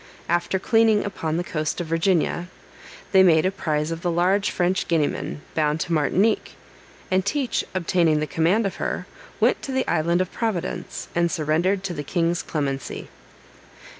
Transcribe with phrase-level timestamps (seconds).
[0.27, 2.47] After cleaning upon the coast of Virginia,
[3.11, 6.53] they made a prize of a large French Guineaman bound to Martinique,
[7.11, 9.05] and Teach obtaining the command of her,
[9.39, 13.09] went to the island of Providence, and surrendered to the king's clemency.